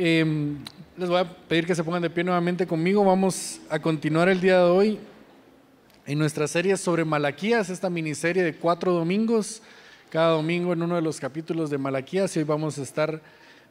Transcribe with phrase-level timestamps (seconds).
[0.00, 0.58] Em,
[0.96, 3.04] les voy a pedir que se pongan de pie nuevamente conmigo.
[3.04, 4.98] Vamos a continuar el día de hoy
[6.06, 9.60] en nuestra serie sobre Malaquías, esta miniserie de cuatro domingos,
[10.08, 12.36] cada domingo en uno de los capítulos de Malaquías.
[12.36, 13.20] Y hoy vamos a estar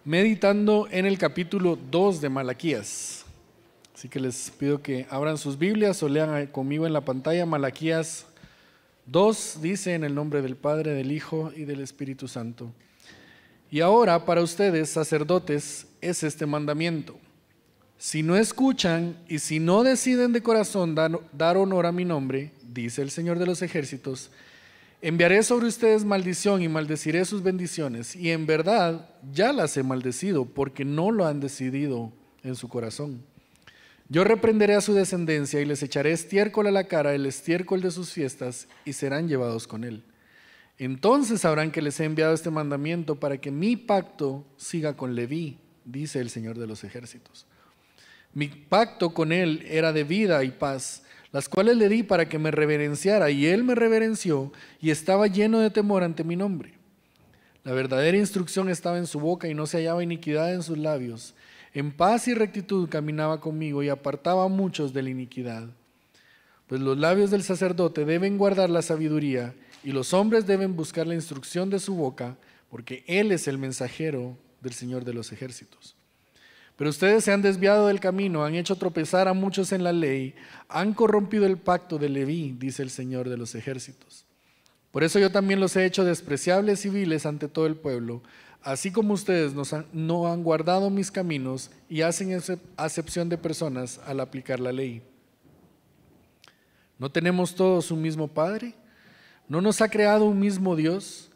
[0.03, 3.23] meditando en el capítulo 2 de Malaquías.
[3.95, 8.25] Así que les pido que abran sus Biblias o lean conmigo en la pantalla Malaquías
[9.05, 12.73] 2, dice en el nombre del Padre, del Hijo y del Espíritu Santo.
[13.69, 17.17] Y ahora para ustedes, sacerdotes, es este mandamiento.
[17.97, 23.01] Si no escuchan y si no deciden de corazón dar, honor a mi nombre, dice
[23.01, 24.29] el Señor de los ejércitos,
[25.01, 28.15] enviaré sobre ustedes maldición y maldeciré sus bendiciones.
[28.15, 33.23] Y en verdad ya las he maldecido porque no lo han decidido en su corazón.
[34.09, 37.91] Yo reprenderé a su descendencia y les echaré estiércol a la cara, el estiércol de
[37.91, 40.03] sus fiestas, y serán llevados con él.
[40.79, 45.57] Entonces sabrán que les he enviado este mandamiento para que mi pacto siga con Leví,
[45.85, 47.47] dice el Señor de los ejércitos.
[48.33, 52.37] Mi pacto con él era de vida y paz, las cuales le di para que
[52.37, 56.73] me reverenciara, y él me reverenció y estaba lleno de temor ante mi nombre.
[57.63, 61.33] La verdadera instrucción estaba en su boca y no se hallaba iniquidad en sus labios.
[61.73, 65.67] En paz y rectitud caminaba conmigo y apartaba a muchos de la iniquidad.
[66.67, 69.53] Pues los labios del sacerdote deben guardar la sabiduría
[69.87, 72.35] y los hombres deben buscar la instrucción de su boca,
[72.69, 75.95] porque Él es el mensajero del Señor de los ejércitos.
[76.75, 80.35] Pero ustedes se han desviado del camino, han hecho tropezar a muchos en la ley,
[80.67, 84.25] han corrompido el pacto de Leví, dice el Señor de los ejércitos.
[84.91, 88.21] Por eso yo también los he hecho despreciables y viles ante todo el pueblo,
[88.63, 89.53] así como ustedes
[89.93, 92.37] no han guardado mis caminos y hacen
[92.75, 95.01] acepción de personas al aplicar la ley.
[96.99, 98.75] ¿No tenemos todos un mismo Padre?
[99.49, 101.29] ¿No nos ha creado un mismo Dios?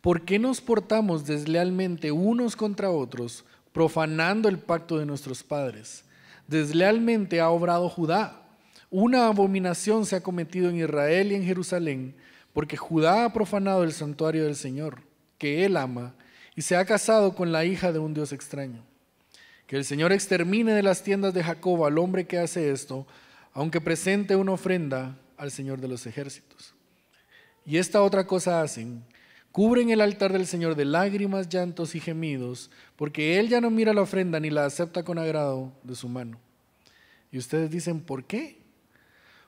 [0.00, 6.04] ¿Por qué nos portamos deslealmente unos contra otros, profanando el pacto de nuestros padres?
[6.46, 8.42] Deslealmente ha obrado Judá.
[8.90, 12.14] Una abominación se ha cometido en Israel y en Jerusalén,
[12.52, 15.02] porque Judá ha profanado el santuario del Señor,
[15.36, 16.14] que él ama,
[16.54, 18.84] y se ha casado con la hija de un Dios extraño.
[19.66, 23.06] Que el Señor extermine de las tiendas de Jacob al hombre que hace esto,
[23.52, 26.77] aunque presente una ofrenda al Señor de los ejércitos.
[27.68, 29.04] Y esta otra cosa hacen,
[29.52, 33.92] cubren el altar del Señor de lágrimas, llantos y gemidos, porque Él ya no mira
[33.92, 36.38] la ofrenda ni la acepta con agrado de su mano.
[37.30, 38.56] Y ustedes dicen, ¿por qué?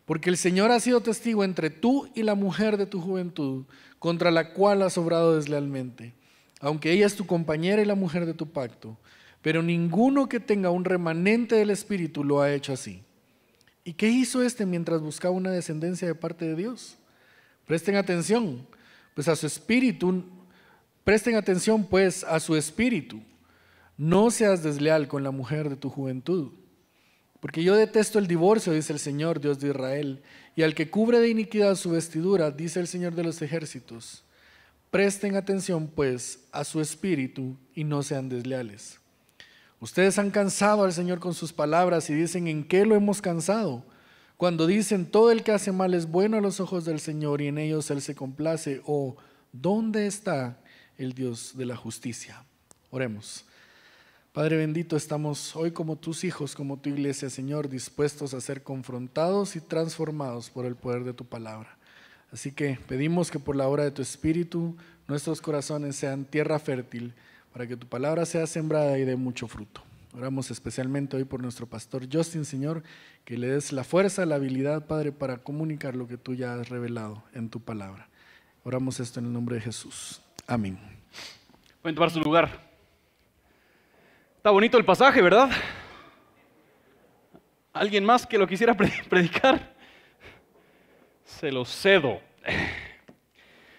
[0.05, 3.65] Porque el Señor ha sido testigo entre tú y la mujer de tu juventud,
[3.99, 6.13] contra la cual has obrado deslealmente,
[6.61, 8.99] aunque ella es tu compañera y la mujer de tu pacto.
[9.41, 13.03] Pero ninguno que tenga un remanente del Espíritu lo ha hecho así.
[13.83, 16.99] ¿Y qué hizo este mientras buscaba una descendencia de parte de Dios?
[17.71, 18.67] Presten atención,
[19.15, 20.25] pues a su espíritu,
[21.05, 23.23] presten atención pues a su espíritu.
[23.97, 26.51] No seas desleal con la mujer de tu juventud.
[27.39, 30.21] Porque yo detesto el divorcio, dice el Señor, Dios de Israel,
[30.57, 34.25] y al que cubre de iniquidad su vestidura, dice el Señor de los ejércitos.
[34.91, 38.99] Presten atención pues a su espíritu y no sean desleales.
[39.79, 43.85] Ustedes han cansado al Señor con sus palabras y dicen, ¿en qué lo hemos cansado?
[44.41, 47.49] Cuando dicen todo el que hace mal es bueno a los ojos del Señor y
[47.49, 49.15] en ellos Él se complace, o
[49.53, 50.57] ¿dónde está
[50.97, 52.43] el Dios de la justicia?
[52.89, 53.45] Oremos.
[54.33, 59.57] Padre bendito, estamos hoy como tus hijos, como tu iglesia, Señor, dispuestos a ser confrontados
[59.57, 61.77] y transformados por el poder de tu palabra.
[62.33, 64.75] Así que pedimos que por la obra de tu Espíritu
[65.07, 67.13] nuestros corazones sean tierra fértil
[67.53, 69.83] para que tu palabra sea sembrada y dé mucho fruto.
[70.13, 72.83] Oramos especialmente hoy por nuestro pastor Justin, Señor,
[73.25, 76.69] que le des la fuerza, la habilidad, Padre, para comunicar lo que tú ya has
[76.69, 78.09] revelado en tu palabra.
[78.65, 80.21] Oramos esto en el nombre de Jesús.
[80.49, 80.79] Amén.
[81.81, 82.51] Pueden tomar su lugar.
[84.37, 85.49] Está bonito el pasaje, ¿verdad?
[87.73, 88.75] ¿Alguien más que lo quisiera
[89.09, 89.75] predicar?
[91.25, 92.21] Se lo cedo.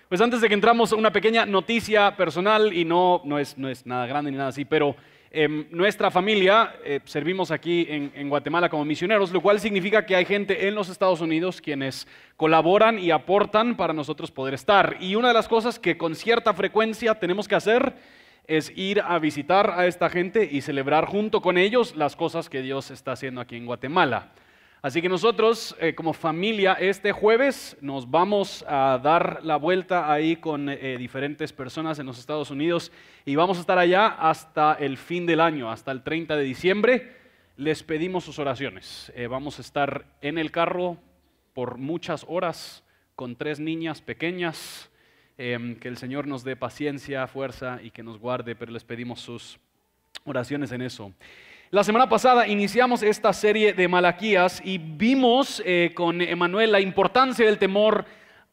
[0.08, 3.86] Pues antes de que entramos, una pequeña noticia personal y no, no, es, no es
[3.86, 4.96] nada grande ni nada así, pero
[5.34, 10.26] Em, nuestra familia eh, servimos aquí en, Guatemala como misioneros, lo cual significa que hay
[10.26, 12.06] gente en los Estados Unidos quienes
[12.36, 14.98] colaboran y aportan para nosotros poder estar.
[15.00, 17.94] Y una de las cosas que con cierta frecuencia tenemos que hacer
[18.46, 22.62] es ir a visitar a esta gente y celebrar junto con ellos las cosas que
[22.62, 24.34] Dios está haciendo aquí en Guatemala.
[24.84, 30.38] Así que nosotros eh, como familia este jueves nos vamos a dar la vuelta ahí
[30.38, 32.92] con eh, diferentes personas en los Estados Unidos
[33.24, 37.16] y vamos a estar allá hasta el fin del año, hasta el 30 de diciembre.
[37.58, 39.12] Les pedimos sus oraciones.
[39.16, 40.98] Eh, vamos a estar en el carro
[41.54, 42.84] por muchas horas
[43.16, 44.90] con tres niñas pequeñas.
[45.38, 49.22] Em, que el Señor nos dé paciencia, fuerza y que nos guarde, pero les pedimos
[49.22, 49.60] sus
[50.24, 51.14] oraciones en eso.
[51.74, 57.46] La semana pasada iniciamos esta serie de Malaquías y vimos eh, con Emanuel la importancia
[57.46, 58.04] del temor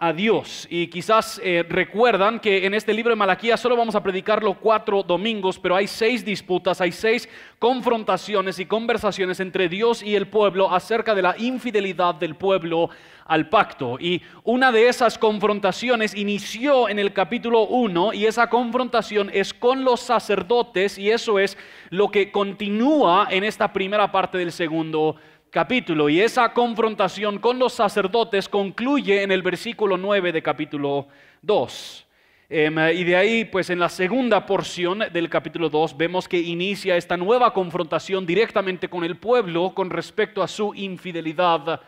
[0.01, 0.69] a.
[0.71, 5.03] Y quizás eh, recuerdan que en este libro de Malaquías solo vamos a predicarlo cuatro
[5.03, 7.29] domingos, pero hay seis disputas, hay seis
[7.59, 12.91] confrontaciones y conversaciones entre Dios y el pueblo acerca de la infidelidad del pueblo
[13.25, 13.99] al pacto.
[13.99, 19.85] Y una de esas confrontaciones inició en el capítulo 1 y esa confrontación es con
[19.85, 21.59] los sacerdotes y eso es
[21.91, 25.17] lo que continúa en esta primera parte del segundo
[25.51, 26.09] capítulo.
[26.09, 31.09] Y esa confrontación con los sacerdotes concluye en el versículo 9 de capítulo
[31.43, 32.07] 2.
[32.51, 36.97] Em, y de ahí, pues en la segunda porción del capítulo 2, vemos que inicia
[36.97, 41.81] esta nueva confrontación directamente con el pueblo con respecto a su infidelidad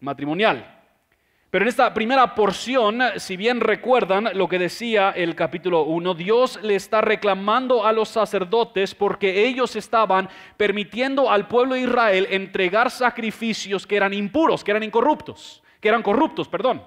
[0.00, 0.73] matrimonial.
[1.54, 6.58] Pero en esta primera porción, si bien recuerdan lo que decía el capítulo 1, Dios
[6.64, 12.90] le está reclamando a los sacerdotes porque ellos estaban permitiendo al pueblo de Israel entregar
[12.90, 16.82] sacrificios que eran impuros, que eran incorruptos, que eran corruptos, perdón.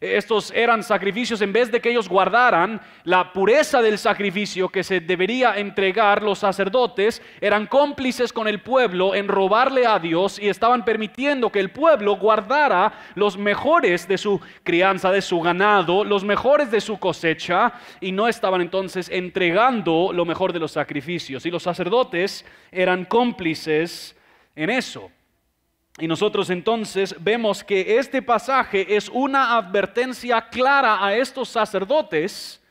[0.00, 5.00] Estos eran sacrificios, en vez de que ellos guardaran la pureza del sacrificio que se
[5.00, 10.84] debería entregar los sacerdotes, eran cómplices con el pueblo en robarle a Dios y estaban
[10.84, 16.70] permitiendo que el pueblo guardara los mejores de su crianza, de su ganado, los mejores
[16.70, 21.46] de su cosecha, y no estaban entonces entregando lo mejor de los sacrificios.
[21.46, 24.14] Y los sacerdotes eran cómplices
[24.54, 25.10] en eso.
[25.98, 32.62] Y nosotros entonces vemos que este pasaje es una advertencia clara a estos sacerdotes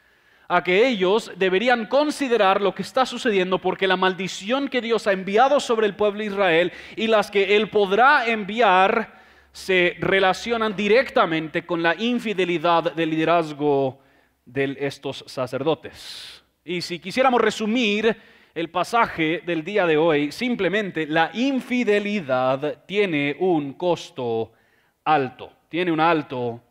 [0.47, 5.11] a que ellos deberían considerar lo que está sucediendo porque la maldición que Dios ha
[5.11, 11.65] enviado sobre el pueblo de Israel y las que Él podrá enviar se relacionan directamente
[11.65, 13.99] con la infidelidad del liderazgo
[14.45, 16.43] de estos sacerdotes.
[16.63, 18.15] Y si quisiéramos resumir
[18.55, 24.53] el pasaje del día de hoy, simplemente la infidelidad tiene un costo
[25.03, 26.63] alto, tiene un alto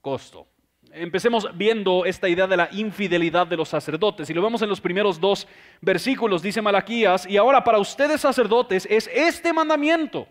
[0.00, 0.48] costo.
[0.90, 4.28] Empecemos viendo esta idea de la infidelidad de los sacerdotes.
[4.28, 5.46] Y lo vemos en los primeros dos
[5.80, 10.26] versículos, dice Malaquías, y ahora para ustedes sacerdotes es este mandamiento.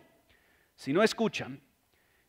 [0.75, 1.62] Si no escuchan,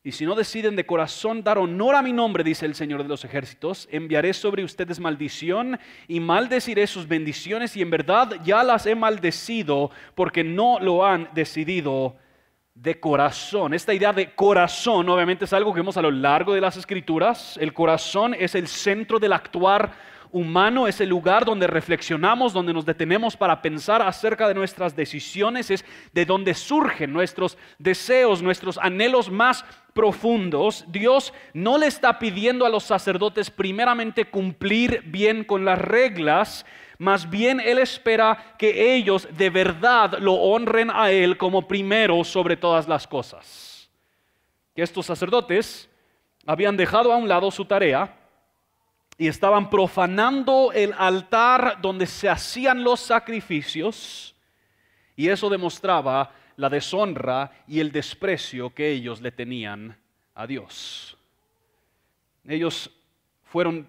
[0.05, 3.09] y si no deciden de corazón dar honor a mi nombre, dice el Señor de
[3.09, 8.87] los ejércitos, enviaré sobre ustedes maldición y maldeciré sus bendiciones y en verdad ya las
[8.87, 12.17] he maldecido porque no lo han decidido
[12.75, 13.75] de corazón.
[13.75, 17.59] Esta idea de corazón obviamente es algo que vemos a lo largo de las escrituras.
[17.61, 19.93] El corazón es el centro del actuar
[20.33, 25.71] humano, es el lugar donde reflexionamos, donde nos detenemos para pensar acerca de nuestras decisiones,
[25.71, 29.65] es de donde surgen nuestros deseos, nuestros anhelos más
[29.95, 30.85] profundos.
[30.89, 36.67] Dios no le está pidiendo a los sacerdotes primeramente cumplir bien con las reglas,
[36.99, 42.57] más bien Él espera que ellos de verdad lo honren a Él como primero sobre
[42.57, 43.91] todas las cosas.
[44.75, 45.89] Que estos sacerdotes
[46.47, 48.18] habían dejado a un lado su tarea
[49.19, 54.37] y estaban profanando el altar donde se hacían los sacrificios
[55.17, 59.99] y eso demostraba la deshonra y el desprecio que ellos le tenían
[60.37, 61.19] a Dios.
[62.47, 62.91] Ellos
[63.43, 63.89] fueron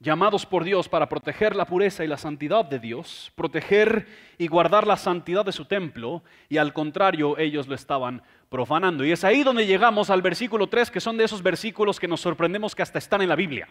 [0.00, 4.86] llamados por Dios para proteger la pureza y la santidad de Dios, proteger y guardar
[4.86, 9.04] la santidad de su templo, y al contrario ellos lo estaban profanando.
[9.04, 12.20] Y es ahí donde llegamos al versículo 3, que son de esos versículos que nos
[12.20, 13.68] sorprendemos que hasta están en la Biblia.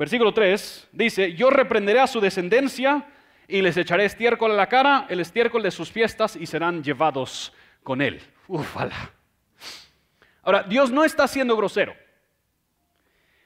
[0.00, 3.04] Versículo 3 dice, yo reprenderé a su descendencia
[3.46, 7.52] y les echaré estiércol a la cara, el estiércol de sus fiestas y serán llevados
[7.82, 8.18] con él.
[8.48, 9.10] Ufala.
[10.42, 11.94] Ahora, Dios no está siendo grosero.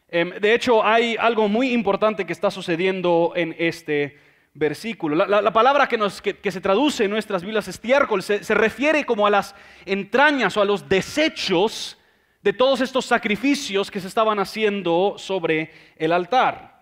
[0.07, 4.17] Em, de hecho, hay algo muy importante que está sucediendo en este
[4.53, 5.27] versículo.
[5.27, 9.27] La, palabra que, nos, que, se traduce en nuestras Biblias estiércol se, se refiere como
[9.27, 9.57] a las
[9.87, 11.99] entrañas o a los desechos
[12.45, 16.75] de todos estos sacrificios que se estaban haciendo sobre el altar.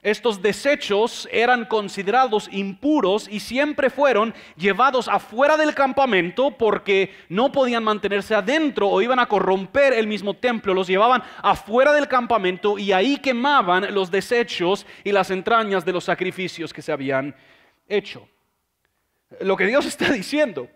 [0.00, 7.82] Estos desechos eran considerados impuros y siempre fueron llevados afuera del campamento porque no podían
[7.82, 10.72] mantenerse adentro o iban a corromper el mismo templo.
[10.72, 16.04] Los llevaban afuera del campamento y ahí quemaban los desechos y las entrañas de los
[16.04, 17.34] sacrificios que se habían
[17.88, 18.28] hecho.
[19.40, 20.68] Lo que Dios está diciendo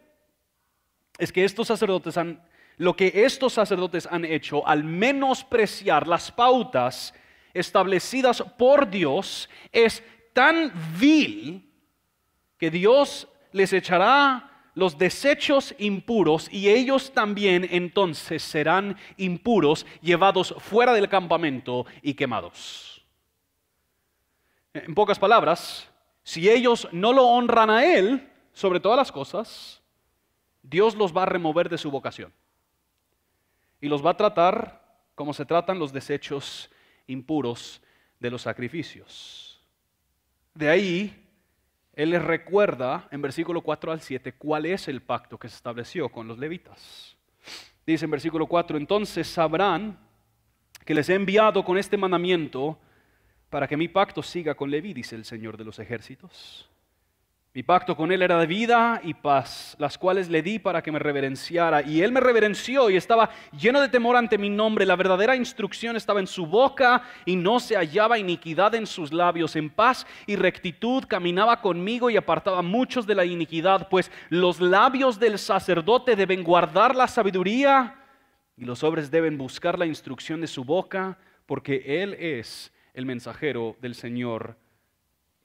[1.16, 2.42] es que estos sacerdotes han
[2.76, 7.14] lo que estos sacerdotes han hecho al menospreciar las pautas
[7.54, 10.02] establecidas por Dios es
[10.32, 11.68] tan vil
[12.58, 20.94] que Dios les echará los desechos impuros y ellos también entonces serán impuros, llevados fuera
[20.94, 23.04] del campamento y quemados.
[24.72, 25.88] En pocas palabras,
[26.22, 29.82] si ellos no lo honran a Él sobre todas las cosas,
[30.62, 32.32] Dios los va a remover de su vocación.
[33.82, 34.80] Y los va a tratar
[35.14, 36.70] como se tratan los desechos
[37.06, 37.82] impuros
[38.18, 39.60] de los sacrificios.
[40.54, 41.28] De ahí,
[41.92, 46.08] Él les recuerda en versículo 4 al 7 cuál es el pacto que se estableció
[46.08, 47.16] con los levitas.
[47.84, 49.98] Dice en versículo 4, entonces sabrán
[50.84, 52.78] que les he enviado con este mandamiento
[53.50, 56.70] para que mi pacto siga con Leví, dice el Señor de los ejércitos.
[57.54, 60.90] Mi pacto con él era de vida y paz, las cuales le di para que
[60.90, 61.82] me reverenciara.
[61.82, 63.28] Y él me reverenció y estaba
[63.60, 64.86] lleno de temor ante mi nombre.
[64.86, 69.54] La verdadera instrucción estaba en su boca y no se hallaba iniquidad en sus labios.
[69.54, 75.20] En paz y rectitud caminaba conmigo y apartaba muchos de la iniquidad, pues los labios
[75.20, 77.96] del sacerdote deben guardar la sabiduría
[78.56, 83.76] y los hombres deben buscar la instrucción de su boca, porque él es el mensajero
[83.82, 84.56] del Señor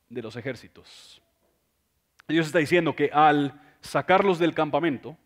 [0.08, 1.22] de los ejércitos.
[2.28, 5.18] Dios está diciendo que al sacarlos del campamento,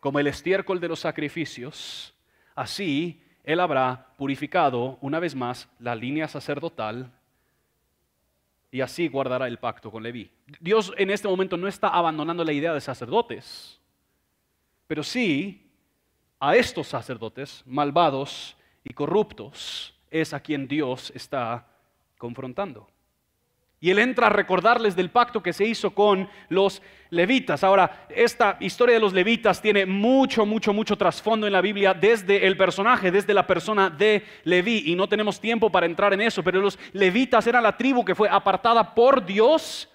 [0.00, 2.14] como el estiércol de los sacrificios,
[2.54, 7.12] así Él habrá purificado una vez más la línea sacerdotal
[8.70, 10.30] y así guardará el pacto con Leví.
[10.60, 13.80] Dios en este momento no está abandonando la idea de sacerdotes,
[14.86, 15.70] pero sí
[16.40, 21.66] a estos sacerdotes malvados y corruptos es a quien Dios está
[22.16, 22.88] confrontando.
[23.80, 27.62] Y él entra a recordarles del pacto que se hizo con los levitas.
[27.62, 32.46] Ahora, esta historia de los levitas tiene mucho, mucho, mucho trasfondo en la Biblia desde
[32.46, 34.82] el personaje, desde la persona de Leví.
[34.86, 38.16] Y no tenemos tiempo para entrar en eso, pero los levitas eran la tribu que
[38.16, 39.88] fue apartada por Dios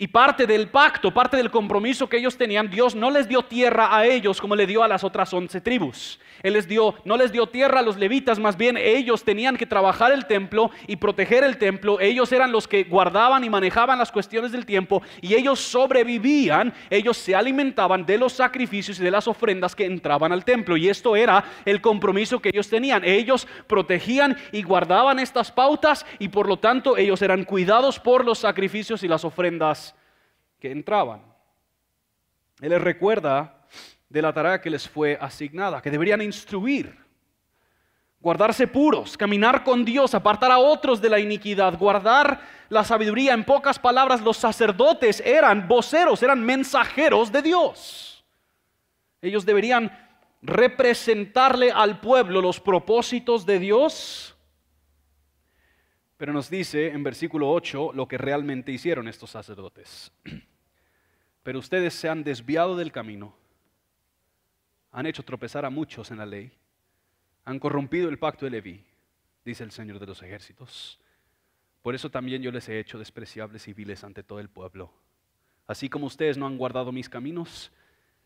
[0.00, 3.94] y parte del pacto, parte del compromiso que ellos tenían, Dios no les dio tierra
[3.94, 6.18] a ellos como le dio a las otras once tribus.
[6.42, 9.66] Él les dio, no les dio tierra a los levitas, más bien ellos tenían que
[9.66, 12.00] trabajar el templo y proteger el templo.
[12.00, 17.18] Ellos eran los que guardaban y manejaban las cuestiones del tiempo y ellos sobrevivían, ellos
[17.18, 20.78] se alimentaban de los sacrificios y de las ofrendas que entraban al templo.
[20.78, 23.04] Y esto era el compromiso que ellos tenían.
[23.04, 28.38] Ellos protegían y guardaban estas pautas y por lo tanto ellos eran cuidados por los
[28.38, 29.89] sacrificios y las ofrendas
[30.60, 31.22] que entraban.
[32.60, 33.66] Él les recuerda
[34.08, 36.96] de la tarea que les fue asignada, que deberían instruir,
[38.20, 43.32] guardarse puros, caminar con Dios, apartar a otros de la iniquidad, guardar la sabiduría.
[43.32, 48.24] En pocas palabras, los sacerdotes eran voceros, eran mensajeros de Dios.
[49.22, 49.90] Ellos deberían
[50.42, 54.36] representarle al pueblo los propósitos de Dios.
[56.16, 60.12] Pero nos dice en versículo 8 lo que realmente hicieron estos sacerdotes.
[61.42, 63.34] Pero ustedes se han desviado del camino,
[64.92, 66.52] han hecho tropezar a muchos en la ley,
[67.44, 68.84] han corrompido el pacto de Leví,
[69.44, 71.00] dice el Señor de los ejércitos.
[71.82, 74.92] Por eso también yo les he hecho despreciables y viles ante todo el pueblo.
[75.66, 77.72] Así como ustedes no han guardado mis caminos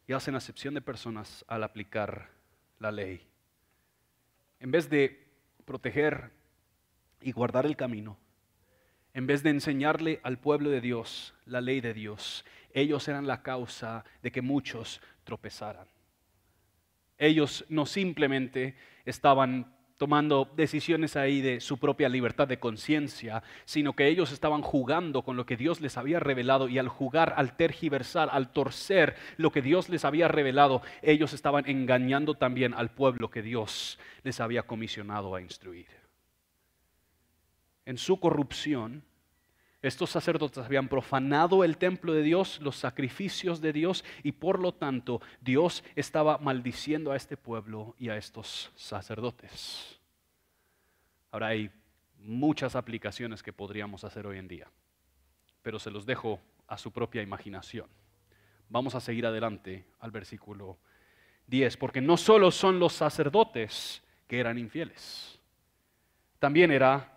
[0.07, 2.31] y hacen acepción de personas al aplicar
[2.79, 3.27] la ley.
[4.61, 5.27] En vez de
[5.65, 6.31] proteger
[7.21, 8.19] y guardar el camino,
[9.13, 12.45] en vez de enseñarle al pueblo de Dios la ley de Dios,
[12.75, 15.87] ellos eran la causa de que muchos tropezaran.
[17.17, 18.77] Ellos no simplemente
[19.07, 25.23] estaban tomando decisiones ahí de su propia libertad de conciencia, sino que ellos estaban jugando
[25.23, 29.53] con lo que Dios les había revelado y al jugar, al tergiversar, al torcer lo
[29.53, 34.65] que Dios les había revelado, ellos estaban engañando también al pueblo que Dios les había
[34.65, 35.87] comisionado a instruir.
[37.87, 39.05] En su corrupción,
[39.89, 44.73] estos sacerdotes habían profanado el templo de Dios, los sacrificios de Dios, y por lo
[44.73, 50.01] tanto Dios estaba maldiciendo a este pueblo y a estos sacerdotes.
[51.31, 51.71] Ahora hay
[52.19, 54.71] muchas aplicaciones que podríamos hacer hoy en día,
[55.61, 57.87] pero se los dejo a su propia imaginación.
[58.71, 60.79] Vamos a seguir adelante al versículo
[61.47, 65.39] 10, porque no solo son los sacerdotes que eran infieles,
[66.39, 67.14] también era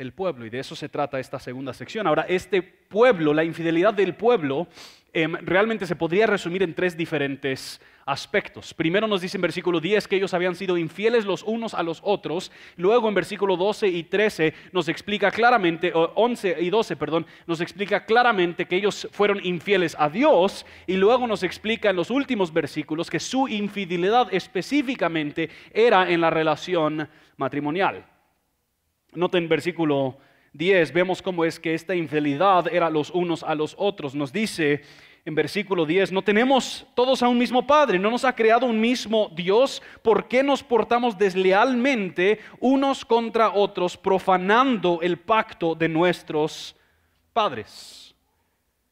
[0.00, 0.46] el pueblo.
[0.46, 2.06] Y de eso se trata esta segunda sección.
[2.06, 4.66] Ahora, este pueblo, la infidelidad del pueblo,
[5.12, 8.72] em, realmente se podría resumir en tres diferentes aspectos.
[8.72, 12.00] Primero nos dice en versículo 10 que ellos habían sido infieles los unos a los
[12.02, 12.50] otros.
[12.76, 18.04] Luego en versículo 12 y 13 nos explica claramente, 11 y 12, perdón, nos explica
[18.06, 20.64] claramente que ellos fueron infieles a Dios.
[20.86, 26.30] Y luego nos explica en los últimos versículos que su infidelidad específicamente era en la
[26.30, 28.06] relación matrimonial.
[29.12, 30.16] Noten versículo
[30.52, 34.14] 10, vemos cómo es que esta infidelidad era los unos a los otros.
[34.14, 34.82] Nos dice
[35.24, 38.80] en versículo 10, no tenemos todos a un mismo Padre, no nos ha creado un
[38.80, 46.74] mismo Dios, ¿por qué nos portamos deslealmente unos contra otros, profanando el pacto de nuestros
[47.32, 48.14] padres.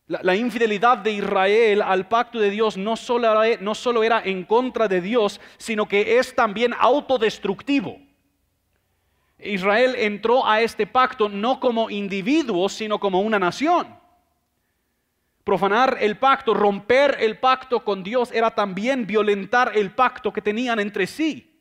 [0.06, 3.28] La, infidelidad de Israel al pacto de Dios no solo,
[3.60, 7.98] no solo era en contra de Dios, sino que es también autodestructivo.
[9.38, 13.96] Israel entró a este pacto no como individuo, sino como una nación.
[15.44, 20.78] Profanar el pacto, romper el pacto con Dios era también violentar el pacto que tenían
[20.80, 21.58] entre sí.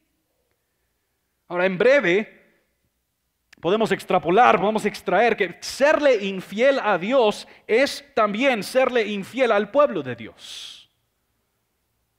[1.48, 2.38] Ahora, en breve,
[3.62, 10.04] podemos extrapolar, podemos extraer que serle infiel a Dios es también serle infiel al pueblo
[10.04, 10.77] de Dios.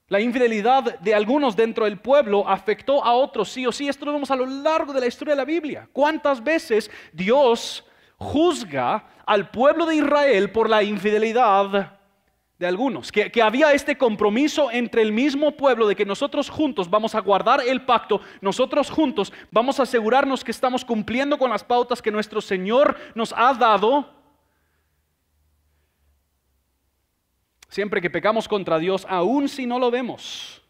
[0.09, 3.89] La infidelidad de algunos dentro del pueblo afectó a otros, sí o sí.
[3.89, 5.87] Esto lo vemos a lo largo de la historia de la Biblia.
[5.93, 7.85] ¿Cuántas veces Dios
[8.17, 11.99] juzga al pueblo de Israel por la infidelidad
[12.59, 13.13] de algunos?
[13.13, 17.21] Que, que, había este compromiso entre el mismo pueblo de que nosotros juntos vamos a
[17.21, 22.11] guardar el pacto, nosotros juntos vamos a asegurarnos que estamos cumpliendo con las pautas que
[22.11, 24.18] nuestro Señor nos ha dado
[27.69, 30.63] Siempre que pecamos contra Dios, aun si no lo vemos,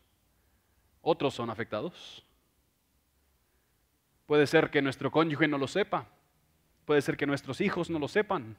[1.01, 2.25] otros son afectados.
[4.27, 6.07] Puede ser que nuestro cónyuge no lo sepa,
[6.85, 8.57] puede ser que nuestros hijos no lo sepan,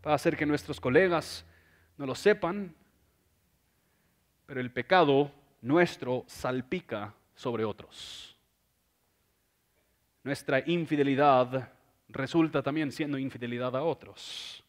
[0.00, 1.44] puede ser que nuestros colegas
[1.96, 2.74] no lo sepan,
[4.46, 8.36] pero el pecado nuestro salpica sobre otros.
[10.22, 11.70] Nuestra infidelidad
[12.08, 14.63] resulta también siendo infidelidad a otros.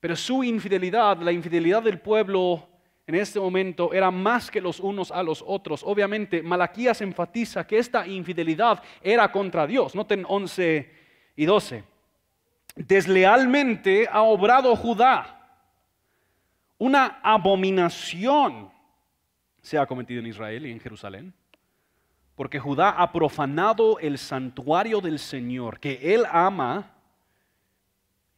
[0.00, 2.66] Pero su infidelidad, la infidelidad del pueblo
[3.06, 5.82] en este momento era más que los unos a los otros.
[5.84, 9.94] Obviamente, Malaquías enfatiza que esta infidelidad era contra Dios.
[9.94, 10.90] Noten 11
[11.36, 11.84] y 12.
[12.76, 15.36] Deslealmente ha obrado Judá.
[16.78, 18.70] Una abominación
[19.60, 21.34] se ha cometido en Israel y en Jerusalén.
[22.36, 26.92] Porque Judá ha profanado el santuario del Señor, que él ama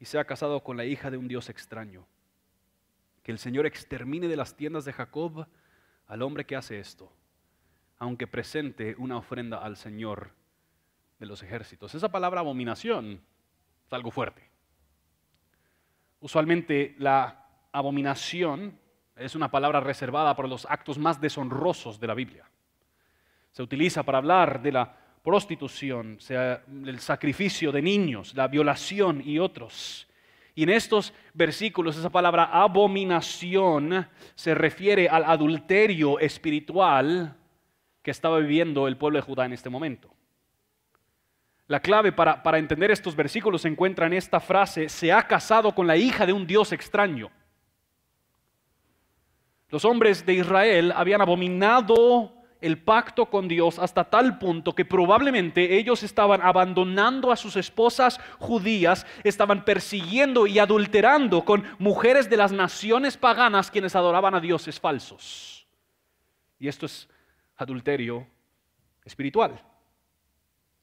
[0.02, 2.04] y se ha casado con la hija de un Dios extraño.
[3.22, 5.46] Que el Señor extermine de las tiendas de Jacob
[6.08, 7.12] al hombre que hace esto,
[8.00, 10.32] aunque presente una ofrenda al Señor
[11.20, 11.94] de los ejércitos.
[11.94, 13.22] Esa palabra abominación
[13.86, 14.50] es algo fuerte.
[16.18, 18.76] Usualmente la abominación
[19.14, 22.50] es una palabra reservada para los actos más deshonrosos de la Biblia.
[23.52, 29.38] Se utiliza para hablar de la prostitución, sea el sacrificio de niños, la violación y
[29.38, 30.08] otros.
[30.54, 37.36] Y en estos versículos esa palabra abominación se refiere al adulterio espiritual
[38.02, 40.12] que estaba viviendo el pueblo de Judá en este momento.
[41.68, 45.74] La clave para, para entender estos versículos se encuentra en esta frase, se ha casado
[45.74, 47.30] con la hija de un Dios extraño.
[49.70, 55.76] Los hombres de Israel habían abominado el pacto con Dios hasta tal punto que probablemente
[55.76, 62.52] ellos estaban abandonando a sus esposas judías, estaban persiguiendo y adulterando con mujeres de las
[62.52, 65.66] naciones paganas quienes adoraban a dioses falsos.
[66.58, 67.08] Y esto es
[67.56, 68.26] adulterio
[69.04, 69.60] espiritual.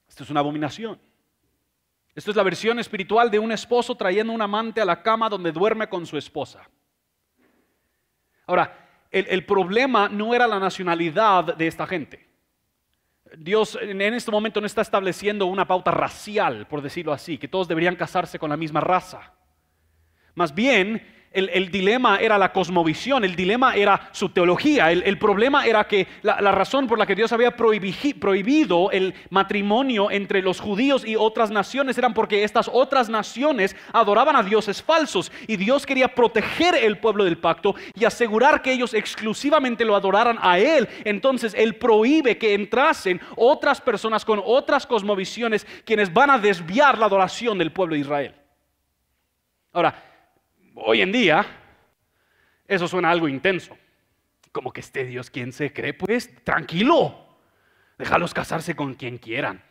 [0.07, 0.99] Esto es una abominación.
[2.15, 5.51] Esto es la versión espiritual de un esposo trayendo un amante a la cama donde
[5.51, 6.67] duerme con su esposa.
[8.45, 12.27] Ahora, el, problema no era la nacionalidad de esta gente.
[13.37, 17.67] Dios en este momento no está estableciendo una pauta racial, por decirlo así, que todos
[17.67, 19.33] deberían casarse con la misma raza.
[20.35, 25.87] Más bien, el, dilema era la cosmovisión, el dilema era su teología, el, problema era
[25.87, 31.15] que la, razón por la que Dios había prohibido el matrimonio entre los judíos y
[31.15, 36.75] otras naciones eran porque estas otras naciones adoraban a dioses falsos y Dios quería proteger
[36.75, 40.87] el pueblo del pacto y asegurar que ellos exclusivamente lo adoraran a Él.
[41.03, 47.05] Entonces Él prohíbe que entrasen otras personas con otras cosmovisiones quienes van a desviar la
[47.05, 48.35] adoración del pueblo de Israel.
[49.71, 50.08] Ahora,
[50.81, 51.45] Hoy en día,
[52.67, 53.77] eso suena algo intenso.
[54.51, 55.93] Como que este Dios, ¿quién se cree?
[55.93, 57.27] Pues tranquilo,
[57.97, 59.61] déjalos casarse con quien quieran.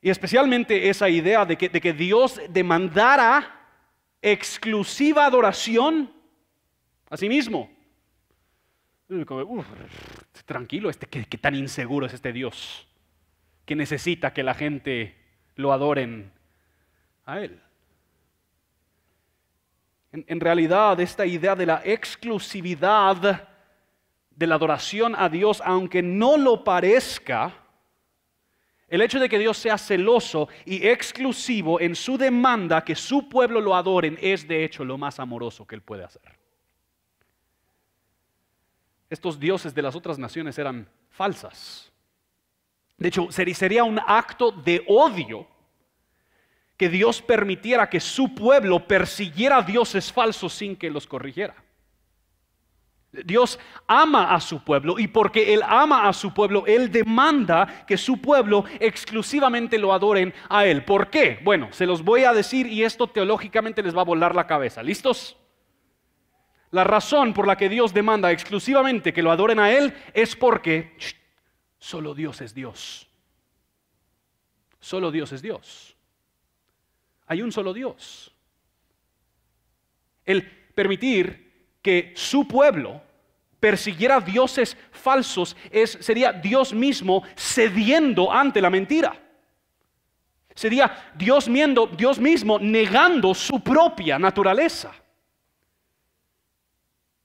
[0.00, 3.68] Y especialmente esa idea de que, de que Dios demandara
[4.22, 6.10] exclusiva adoración
[7.10, 7.70] a sí mismo.
[10.46, 12.86] tranquilo, este, ¿qué, qué tan inseguro es este Dios
[13.66, 15.16] que necesita que la gente
[15.56, 16.32] lo adoren
[17.24, 17.60] a Él.
[20.12, 23.48] En, realidad, esta idea de la exclusividad
[24.30, 27.54] de la adoración a Dios, aunque no lo parezca,
[28.88, 33.60] el hecho de que Dios sea celoso y exclusivo en su demanda que su pueblo
[33.60, 36.40] lo adoren es de hecho lo más amoroso que Él puede hacer.
[39.08, 41.92] Estos dioses de las otras naciones eran falsas.
[42.96, 45.46] De hecho, sería un acto de odio
[46.80, 51.54] que Dios permitiera que su pueblo persiguiera dioses falsos sin que los corrigiera.
[53.12, 57.98] Dios ama a su pueblo y porque Él ama a su pueblo, Él demanda que
[57.98, 60.82] su pueblo exclusivamente lo adoren a Él.
[60.82, 61.38] ¿Por qué?
[61.44, 64.82] Bueno, se los voy a decir y esto teológicamente les va a volar la cabeza.
[64.82, 65.36] ¿Listos?
[66.70, 70.96] La razón por la que Dios demanda exclusivamente que lo adoren a Él es porque
[71.78, 73.06] solo Dios es Dios.
[74.80, 75.89] Solo Dios es Dios.
[77.30, 78.34] Hay un solo Dios.
[80.24, 80.42] El
[80.74, 83.00] permitir que su pueblo
[83.60, 89.16] persiguiera dioses falsos es, sería Dios mismo cediendo ante la mentira.
[90.56, 91.48] Sería Dios,
[91.96, 94.92] Dios mismo negando su propia naturaleza.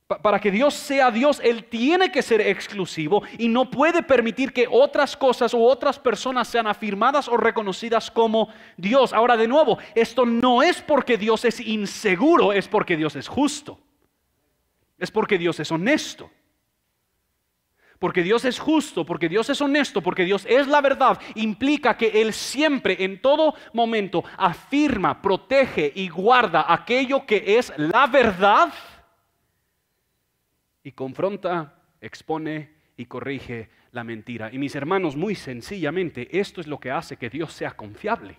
[0.08, 4.68] Para que Dios sea Dios, Él tiene que ser exclusivo y no puede permitir que
[4.70, 9.14] otras cosas u otras personas sean afirmadas o reconocidas como Dios.
[9.14, 13.80] Ahora, de nuevo, esto no es porque Dios es inseguro, es porque Dios es justo.
[15.00, 16.30] Es porque Dios es honesto.
[17.98, 22.22] Porque Dios es justo, porque Dios es honesto, porque Dios es la verdad, implica que
[22.22, 28.72] Él siempre, en todo momento, afirma, protege y guarda aquello que es la verdad
[30.86, 34.52] y confronta, expone y corrige la mentira.
[34.54, 38.38] Y mis hermanos, muy sencillamente, esto es lo que hace que Dios sea confiable.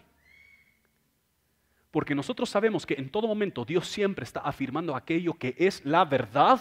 [1.90, 6.04] Porque nosotros sabemos que en todo momento Dios siempre está afirmando aquello que es la
[6.04, 6.60] verdad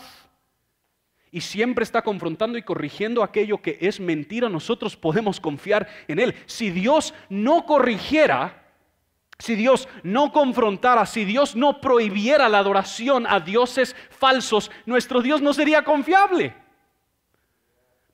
[1.29, 4.49] y siempre está confrontando y corrigiendo aquello que es mentira.
[4.49, 6.33] Nosotros podemos confiar en Él.
[6.47, 8.64] Si Dios no corrigiera,
[9.37, 15.41] si Dios no confrontara, si Dios no prohibiera la adoración a dioses falsos, nuestro Dios
[15.41, 16.55] no sería confiable.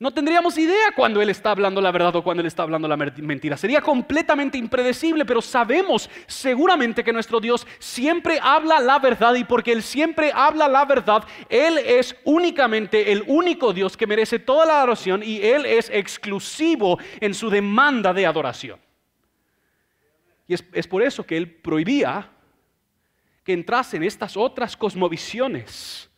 [0.02, 2.96] No tendríamos idea cuando Él está hablando la verdad o cuando Él está hablando la
[2.96, 3.56] mentira.
[3.56, 9.70] Sería completamente impredecible, pero sabemos seguramente que nuestro Dios siempre habla la verdad y porque
[9.70, 14.78] Él siempre habla la verdad, Él es únicamente el único Dios que merece toda la
[14.78, 18.80] adoración y Él es exclusivo en su demanda de adoración.
[20.46, 22.30] Y es, por eso que él prohibía
[23.44, 26.10] que entrasen estas otras cosmovisiones,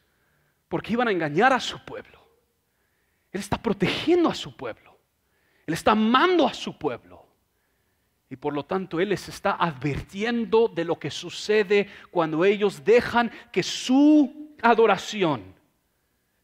[0.69, 2.23] porque iban a engañar a su pueblo.
[3.33, 4.99] Él está protegiendo a su pueblo.
[5.67, 7.27] Él está amando a su pueblo.
[8.29, 13.31] Y por lo tanto Él les está advirtiendo de lo que sucede cuando ellos dejan
[13.53, 15.55] que su adoración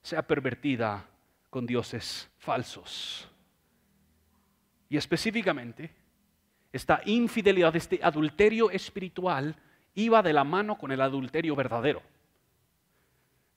[0.02, 1.06] sea pervertida
[1.48, 3.28] con dioses falsos.
[4.88, 5.94] Y específicamente,
[6.72, 9.56] esta infidelidad, este adulterio espiritual,
[9.94, 12.02] iba de la mano con el adulterio verdadero.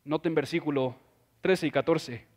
[0.04, 0.96] Noten versículo
[1.42, 2.28] 13 y 14.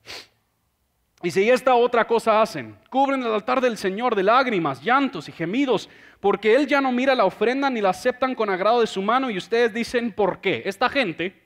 [1.23, 5.33] Y si esta otra cosa hacen, cubren el altar del Señor de lágrimas, llantos y
[5.33, 5.89] gemidos,
[6.21, 9.31] porque Él ya no mira la ofrenda ni la aceptan con agrado de su mano
[9.31, 10.63] y ustedes dicen, ¿por qué?
[10.67, 11.43] Esta gente,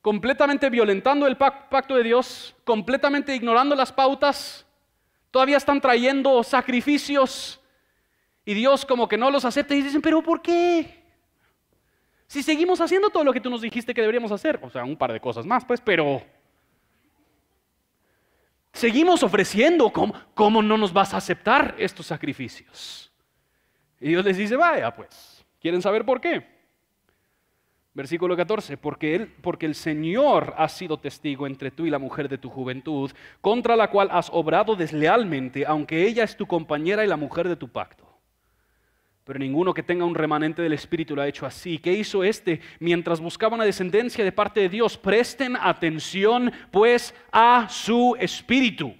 [0.00, 4.64] completamente violentando el pacto de Dios, completamente ignorando las pautas,
[5.32, 7.60] todavía están trayendo sacrificios
[8.44, 11.02] y Dios como que no los acepta y dicen, pero ¿por qué?
[12.26, 14.96] Si seguimos haciendo todo lo que tú nos dijiste que deberíamos hacer, o sea, un
[14.96, 16.22] par de cosas más, pues, pero
[18.72, 23.12] seguimos ofreciendo, ¿cómo, cómo no nos vas a aceptar estos sacrificios?
[24.00, 26.54] Y Dios les dice, vaya, pues, ¿quieren saber por qué?
[27.94, 32.28] Versículo 14, porque, él, porque el Señor ha sido testigo entre tú y la mujer
[32.28, 37.06] de tu juventud, contra la cual has obrado deslealmente, aunque ella es tu compañera y
[37.06, 38.03] la mujer de tu pacto.
[39.24, 41.78] Pero ninguno que tenga un remanente del Espíritu lo ha hecho así.
[41.78, 44.98] ¿Qué hizo este mientras buscaba una descendencia de parte de Dios?
[44.98, 48.94] Presten atención pues a su Espíritu.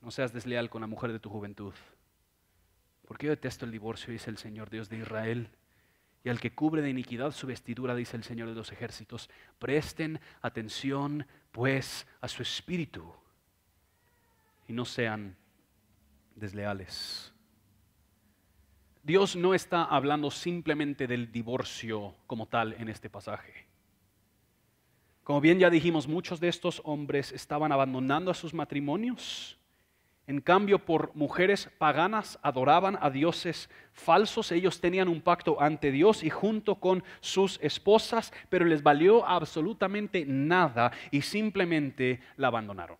[0.00, 1.74] No seas desleal con la mujer de tu juventud.
[3.06, 5.50] Porque yo detesto el divorcio, dice el Señor Dios de Israel.
[6.24, 9.28] Y al que cubre de iniquidad su vestidura, dice el Señor de los ejércitos.
[9.58, 13.12] Presten atención pues a su Espíritu.
[14.68, 15.36] Y no sean
[16.34, 17.29] desleales.
[19.02, 23.66] Dios no está hablando simplemente del divorcio como tal en este pasaje.
[25.24, 29.58] Como bien ya dijimos, muchos de estos hombres estaban abandonando a sus matrimonios.
[30.26, 34.52] En cambio, por mujeres paganas adoraban a dioses falsos.
[34.52, 40.24] Ellos tenían un pacto ante Dios y junto con sus esposas, pero les valió absolutamente
[40.26, 42.98] nada y simplemente la abandonaron.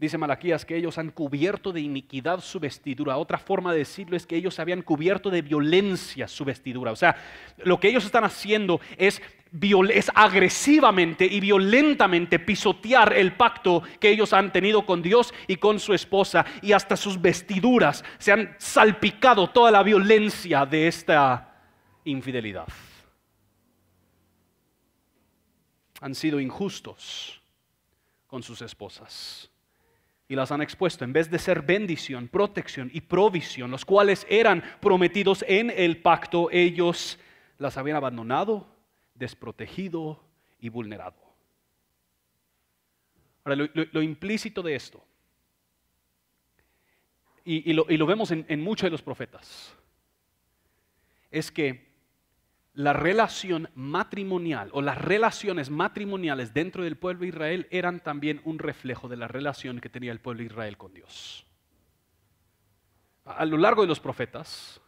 [0.00, 3.18] Dice Malaquías que ellos han cubierto de iniquidad su vestidura.
[3.18, 6.90] Otra forma de decirlo es que ellos habían cubierto de violencia su vestidura.
[6.90, 7.14] O sea,
[7.58, 9.20] lo que ellos están haciendo es
[9.92, 15.80] es agresivamente y violentamente pisotear el pacto que ellos han tenido con Dios y con
[15.80, 21.62] su esposa y hasta sus vestiduras se han salpicado toda la violencia de esta
[22.04, 22.68] infidelidad.
[26.00, 27.42] Han sido injustos
[28.28, 29.50] con sus esposas
[30.30, 34.62] y las han expuesto en vez de ser bendición, protección y provisión, los cuales eran
[34.80, 37.18] prometidos en el pacto, ellos
[37.58, 38.72] las habían abandonado
[39.16, 40.22] desprotegido
[40.60, 41.16] y vulnerado.
[43.42, 45.04] Ahora, lo, implícito de esto,
[47.44, 49.74] y, lo, vemos en, muchos de los profetas,
[51.32, 51.89] es que
[52.82, 58.58] la relación matrimonial o las relaciones matrimoniales dentro del pueblo de Israel eran también un
[58.58, 61.46] reflejo de la relación que tenía el pueblo de Israel con Dios.
[63.24, 64.80] A lo largo de los profetas,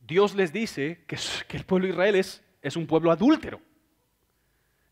[0.00, 1.16] Dios les dice que,
[1.56, 3.60] el pueblo de Israel es un pueblo adúltero.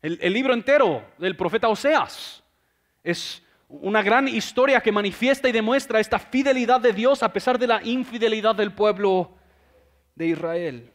[0.01, 2.43] El, libro entero del profeta Oseas
[3.03, 7.67] es una gran historia que manifiesta y demuestra esta fidelidad de Dios a pesar de
[7.67, 9.35] la infidelidad del pueblo
[10.15, 10.91] de Israel.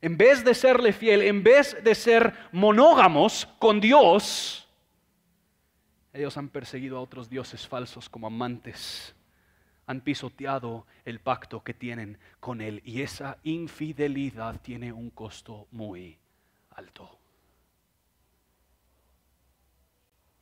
[0.00, 4.68] En vez de serle fiel, en vez de ser monógamos con Dios,
[6.12, 9.14] ellos han perseguido a otros dioses falsos como amantes
[9.88, 16.18] han pisoteado el pacto que tienen con Él y esa infidelidad tiene un costo muy
[16.72, 17.18] alto.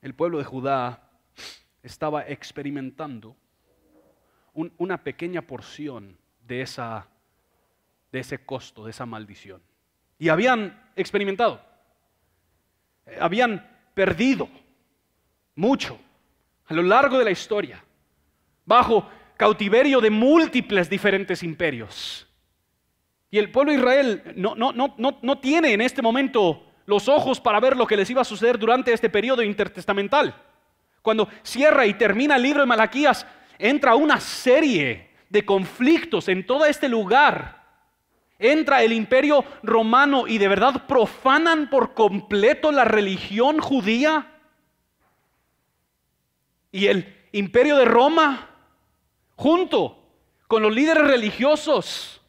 [0.03, 1.11] El pueblo de Judá
[1.81, 3.37] estaba experimentando
[4.53, 7.07] una pequeña porción de, esa,
[8.17, 9.63] de ese costo, de esa maldición.
[10.19, 11.61] Y habían experimentado,
[13.21, 14.49] habían perdido
[15.55, 15.99] mucho
[16.65, 17.85] a lo largo de la historia,
[18.65, 22.27] bajo cautiverio de múltiples diferentes imperios.
[23.31, 27.39] Y el pueblo de Israel no, no, no, no, tiene en este momento los ojos
[27.39, 30.35] para ver lo que les iba a suceder durante este periodo intertestamental.
[31.03, 33.27] Cuando cierra y termina el libro de Malaquías,
[33.59, 37.66] entra una serie de conflictos en todo este lugar.
[38.38, 44.27] Entra el imperio romano y de verdad profanan por completo la religión judía.
[46.70, 48.51] Y el imperio de Roma
[49.37, 50.03] junto
[50.49, 52.20] con los líderes religiosos,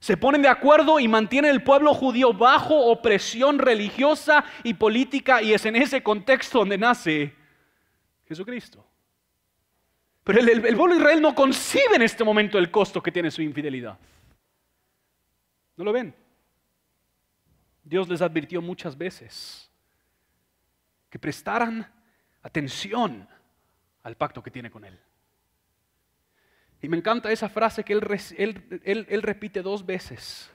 [0.00, 5.52] se ponen de acuerdo y mantienen el pueblo judío bajo opresión religiosa y política y
[5.52, 7.34] es en ese contexto donde nace
[8.26, 8.84] Jesucristo.
[10.24, 13.42] Pero el, pueblo de Israel no concibe en este momento el costo que tiene su
[13.42, 13.98] infidelidad.
[15.78, 16.12] ¿No lo ven?
[17.84, 19.70] Dios les advirtió muchas veces
[21.08, 21.90] que prestaran
[22.42, 23.26] atención
[24.02, 24.98] al pacto que tiene con Él.
[26.82, 30.50] Y me encanta esa frase que él, repite dos veces.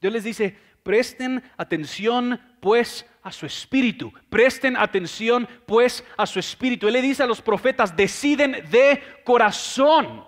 [0.00, 6.86] Dios les dice, presten atención pues a su espíritu, presten atención pues a su espíritu.
[6.86, 10.26] Él le dice a los profetas, deciden de corazón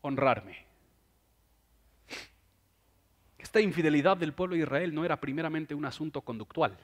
[0.00, 0.71] honrarme.
[3.52, 6.74] Esta infidelidad del pueblo de Israel no era primeramente un asunto conductual.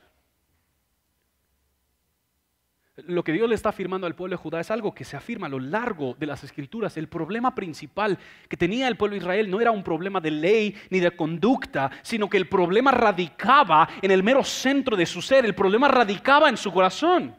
[3.07, 5.47] Lo que Dios le está afirmando al pueblo de Judá es algo que se afirma
[5.47, 6.99] a lo largo de las escrituras.
[6.99, 8.19] El problema principal
[8.51, 11.91] que tenía el pueblo de Israel no era un problema de ley ni de conducta,
[12.03, 16.51] sino que el problema radicaba en el mero centro de su ser, el problema radicaba
[16.51, 17.35] en su corazón.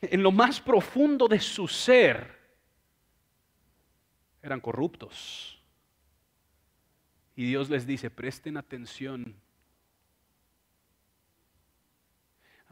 [0.00, 2.34] En lo más profundo de su ser
[4.40, 5.54] eran corruptos.
[7.36, 9.36] Y Dios les dice, presten atención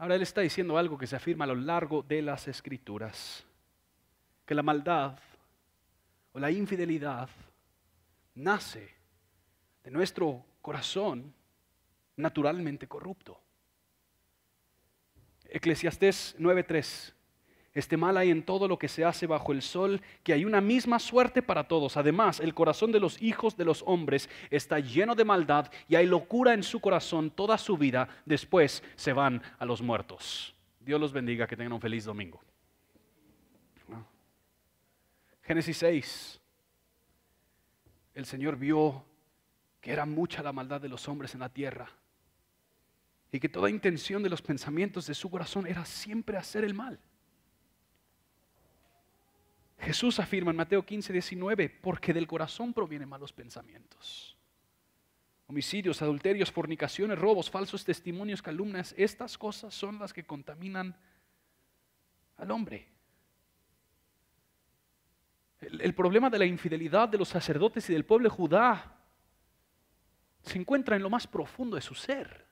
[0.03, 3.45] Ahora Él está diciendo algo que se afirma a lo largo de las escrituras,
[4.45, 5.17] que la maldad
[6.33, 7.29] o la infidelidad
[8.35, 8.89] nace
[9.81, 11.33] de nuestro corazón
[12.17, 13.39] naturalmente corrupto.
[15.45, 17.13] Eclesiastés 9:3
[17.73, 20.61] este mal hay en todo lo que se hace bajo el sol, que hay una
[20.61, 21.97] misma suerte para todos.
[21.97, 26.05] Además, el corazón de los hijos de los hombres está lleno de maldad y hay
[26.05, 28.07] locura en su corazón toda su vida.
[28.25, 30.53] Después se van a los muertos.
[30.79, 32.39] Dios los bendiga, que tengan un feliz domingo.
[35.41, 36.41] Génesis 6.
[38.13, 39.03] El Señor vio
[39.81, 41.89] que era mucha la maldad de los hombres en la tierra
[43.31, 46.99] y que toda intención de los pensamientos de su corazón era siempre hacer el mal.
[49.83, 54.37] Jesús afirma en Mateo 15, 19, porque del corazón provienen malos pensamientos.
[55.47, 60.95] Homicidios, adulterios, fornicaciones, robos, falsos testimonios, calumnias, estas cosas son las que contaminan
[62.37, 62.87] al hombre.
[65.59, 68.99] El, problema de la infidelidad de los sacerdotes y del pueblo de Judá
[70.43, 72.45] se encuentra en lo más profundo de su ser.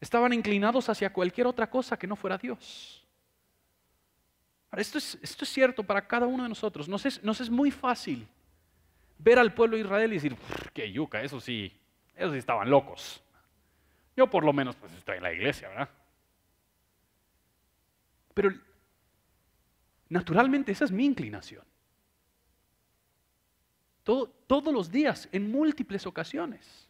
[0.00, 3.07] Estaban inclinados hacia cualquier otra cosa que no fuera Dios.
[4.76, 6.88] Esto es, esto es cierto para cada uno de nosotros.
[6.88, 8.28] Nos es, es muy fácil
[9.18, 10.36] ver al pueblo de Israel y decir,
[10.72, 11.72] qué yuca, eso sí,
[12.14, 13.22] esos sí estaban locos.
[14.16, 15.88] Yo por lo menos pues estoy en la iglesia, ¿verdad?
[18.34, 18.50] Pero
[20.08, 21.64] naturalmente esa es mi inclinación.
[24.04, 26.88] todos los días, en múltiples ocasiones.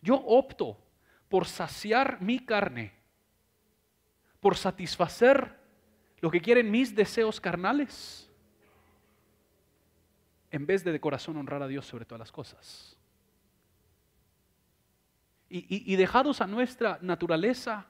[0.00, 0.78] Yo opto
[1.28, 2.92] por saciar mi carne,
[4.40, 5.63] por satisfacer
[6.24, 8.26] lo que quieren mis deseos carnales,
[10.50, 12.96] en vez de de corazón honrar a Dios sobre todas las cosas.
[15.50, 17.84] Y, dejados a nuestra naturaleza,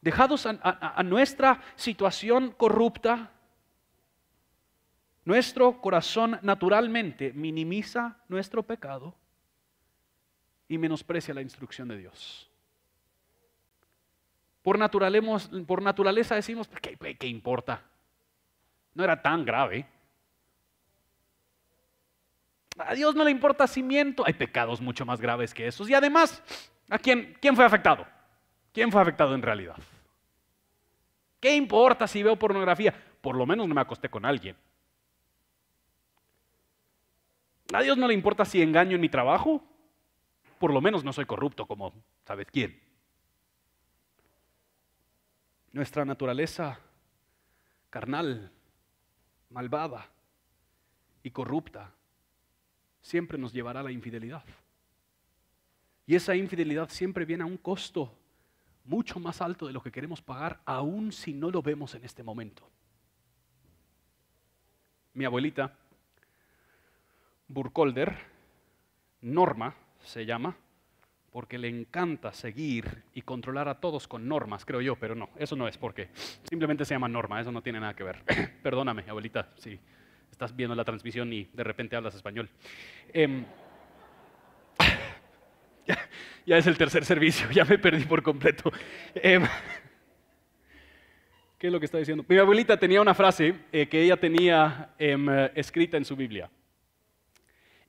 [0.00, 3.30] dejados a nuestra situación corrupta,
[5.24, 9.14] nuestro corazón naturalmente minimiza nuestro pecado
[10.66, 12.51] y menosprecia la instrucción de Dios.
[14.62, 17.82] Por, naturaleza decimos, pues, ¿qué, ¿qué importa?
[18.94, 19.86] No era tan grave.
[22.78, 24.24] A Dios no le importa cimiento.
[24.26, 25.88] Hay pecados mucho más graves que esos.
[25.90, 26.42] Y además,
[26.88, 28.06] ¿a quién, quién fue afectado?
[28.72, 29.76] ¿Quién fue afectado en realidad?
[31.40, 32.94] ¿Qué importa si veo pornografía?
[33.20, 34.56] Por lo menos no me acosté con alguien.
[37.72, 39.62] A Dios no le importa si engaño en mi trabajo.
[40.58, 41.92] Por lo menos no soy corrupto como
[42.24, 42.80] sabes quién.
[45.72, 46.78] Nuestra naturaleza
[47.88, 48.50] carnal,
[49.50, 50.08] malvada
[51.22, 51.92] y corrupta
[53.00, 54.44] siempre nos llevará a la infidelidad.
[56.06, 58.14] Y esa infidelidad siempre viene a un costo
[58.84, 62.22] mucho más alto de lo que queremos pagar, aun si no lo vemos en este
[62.22, 62.68] momento.
[65.14, 65.76] Mi abuelita,
[67.48, 68.16] Burkolder,
[69.20, 70.56] Norma se llama,
[71.32, 75.56] porque le encanta seguir y controlar a todos con normas, creo yo, pero no, eso
[75.56, 76.10] no es porque
[76.44, 78.22] simplemente se llama norma, eso no tiene nada que ver.
[78.62, 79.80] Perdóname, abuelita, si
[80.30, 82.50] estás viendo la transmisión y de repente hablas español.
[83.14, 83.46] Em,
[86.46, 88.70] ya, es el tercer servicio, ya me perdí por completo.
[89.14, 89.42] Em,
[91.58, 92.26] ¿Qué es lo que está diciendo?
[92.28, 96.50] Mi abuelita tenía una frase eh, que ella tenía em, escrita en su Biblia.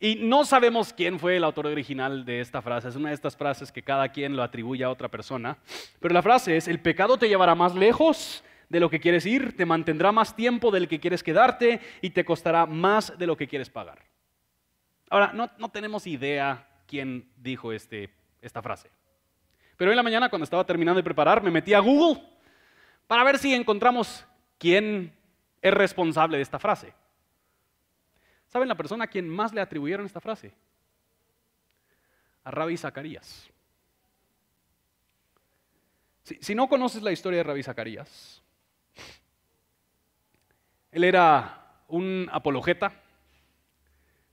[0.03, 2.89] Y no sabemos quién fue el autor original de esta frase.
[2.89, 5.57] Es una de estas frases que cada quien lo atribuye a otra persona.
[6.01, 9.55] Pero la frase es, el pecado te llevará más lejos de lo que quieres ir,
[9.55, 13.47] te mantendrá más tiempo del que quieres quedarte y te costará más de lo que
[13.47, 13.99] quieres pagar.
[15.09, 18.09] Ahora, no, tenemos idea quién dijo este,
[18.41, 18.91] esta frase.
[19.77, 22.21] Pero hoy en la mañana, cuando estaba terminando de preparar, me metí a Google
[23.07, 24.25] para ver si encontramos
[24.57, 25.15] quién
[25.61, 26.93] es responsable de esta frase.
[28.53, 30.53] ¿Saben la persona a quien más le atribuyeron esta frase?
[32.43, 33.49] A Rabbi Zacarías.
[36.21, 38.43] Si, no conoces la historia de Rabbi Zacarías,
[40.91, 42.93] él era un apologeta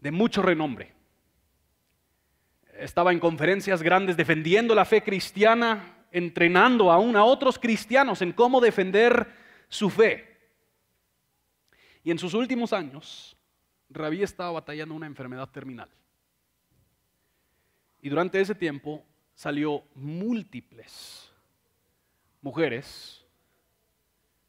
[0.01, 0.93] de mucho renombre.
[2.75, 8.61] Estaba en conferencias grandes defendiendo la fe cristiana, entrenando aún a otros cristianos en cómo
[8.61, 9.35] defender
[9.71, 10.37] su fe.
[12.05, 13.35] Y en sus últimos años,
[13.91, 15.91] Rabí estaba batallando una enfermedad terminal.
[18.01, 21.31] Y durante ese tiempo salió múltiples
[22.43, 23.25] mujeres,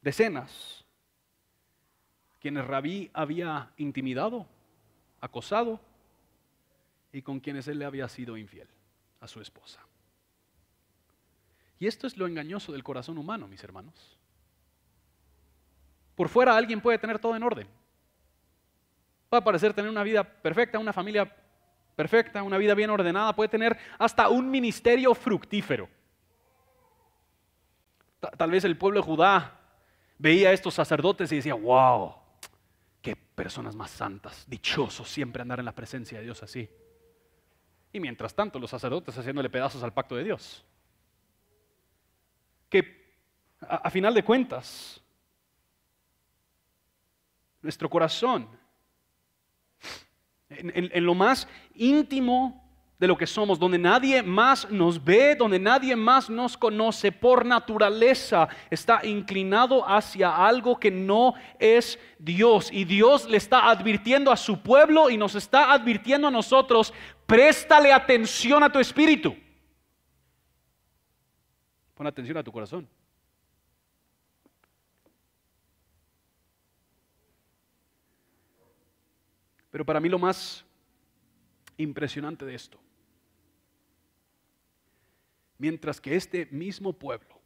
[0.02, 0.86] decenas,
[2.40, 4.48] quienes Rabí había intimidado,
[5.20, 5.80] acosado
[7.12, 8.68] y con quienes él le había sido infiel
[9.20, 9.80] a su esposa.
[11.80, 14.18] Y esto es lo engañoso del corazón humano, mis hermanos.
[16.16, 17.68] Por fuera alguien puede tener todo en orden,
[19.32, 21.34] Puede parecer tener una vida perfecta, una familia
[21.96, 25.88] perfecta, una vida bien ordenada, puede tener hasta un ministerio fructífero.
[28.38, 29.58] Tal vez el pueblo de Judá
[30.18, 32.14] veía a estos sacerdotes y decía, wow,
[33.02, 36.70] qué personas más santas, dichosos siempre andar en la presencia de Dios así.
[37.94, 40.66] Y mientras tanto, los sacerdotes haciéndole pedazos al pacto de Dios.
[42.68, 43.16] Que
[43.62, 45.02] a, final de cuentas,
[47.62, 48.60] nuestro corazón
[50.58, 52.62] en, lo más íntimo
[53.00, 57.46] de lo que somos, donde nadie más nos ve, donde nadie más nos conoce, por
[57.46, 62.70] naturaleza está inclinado hacia algo que no es Dios.
[62.72, 66.94] Y Dios le está advirtiendo a su pueblo y nos está advirtiendo a nosotros,
[67.26, 69.36] préstale atención a tu espíritu.
[71.96, 72.88] Pon atención a tu corazón.
[79.72, 80.66] Pero para mí lo más
[81.78, 82.80] impresionante de esto.
[85.58, 87.40] Mientras que este mismo pueblo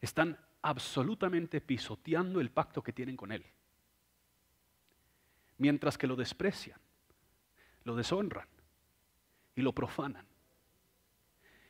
[0.00, 3.44] están absolutamente pisoteando el pacto que tienen con Él.
[5.58, 6.80] Mientras que lo desprecian,
[7.84, 8.48] lo deshonran
[9.54, 10.26] y lo profanan.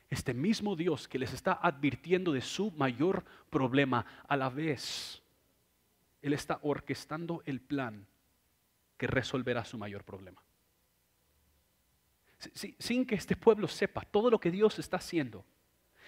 [0.09, 5.23] Este mismo Dios que les está advirtiendo de su mayor problema, a la vez,
[6.23, 8.07] Él está orquestando el plan
[8.97, 10.43] que resolverá su mayor problema.
[12.79, 15.45] Sin que este pueblo sepa todo lo que Dios está haciendo,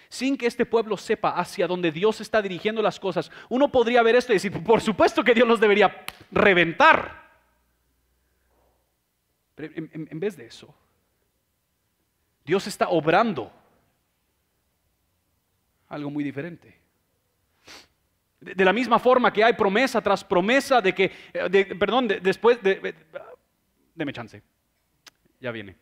[0.09, 4.15] sin que este pueblo sepa hacia dónde Dios está dirigiendo las cosas, uno podría ver
[4.15, 7.27] esto y decir, por supuesto que Dios los debería reventar.
[9.55, 10.73] Pero en, vez de eso,
[12.45, 13.51] Dios está obrando
[15.89, 16.79] algo muy diferente.
[18.39, 22.75] De, la misma forma que hay promesa tras promesa de que, eh, perdón, después de,
[22.75, 22.95] de,
[23.95, 24.43] deme chance,
[25.39, 25.75] ya viene.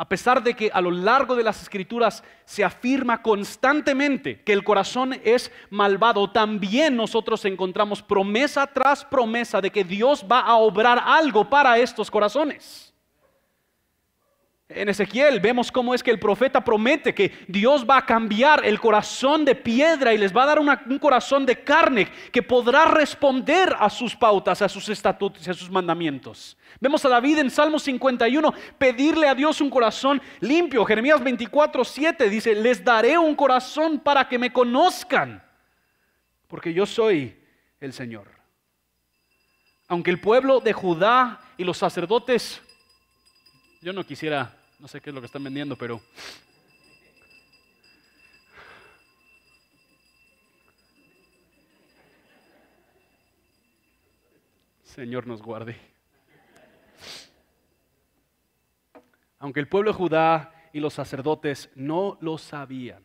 [0.00, 4.62] A pesar de que a lo largo de las escrituras se afirma constantemente que el
[4.62, 11.02] corazón es malvado, también nosotros encontramos promesa tras promesa de que Dios va a obrar
[11.04, 12.94] algo para estos corazones.
[14.70, 18.78] En Ezequiel vemos cómo es que el profeta promete que Dios va a cambiar el
[18.78, 23.74] corazón de piedra y les va a dar un corazón de carne que podrá responder
[23.78, 26.54] a sus pautas, a sus estatutos y a sus mandamientos.
[26.80, 30.84] Vemos a David en Salmo 51 pedirle a Dios un corazón limpio.
[30.84, 35.42] Jeremías 24, 7 dice, les daré un corazón para que me conozcan,
[36.46, 37.42] porque yo soy
[37.80, 38.28] el Señor.
[39.88, 42.60] Aunque el pueblo de Judá y los sacerdotes,
[43.80, 46.00] yo no quisiera no sé qué es lo que están vendiendo, pero...
[54.82, 55.76] Señor nos guarde.
[59.38, 63.04] Aunque el pueblo de Judá y los sacerdotes no lo sabían,